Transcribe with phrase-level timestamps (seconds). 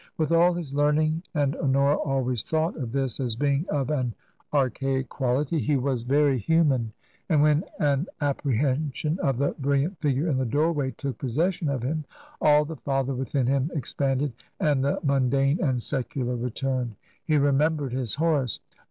[0.17, 4.15] With all his learning— and Honora always thought of this as being of an
[4.51, 6.91] archaic quality— he was very human;
[7.29, 12.03] and when an apprehension of the brilliant figure in the doorway took possession of him,
[12.41, 12.79] all the TRANSITION.
[12.79, 16.95] IS father within him expanded, and the mundane and secu lar returned.
[17.23, 18.59] He remembered his Horace.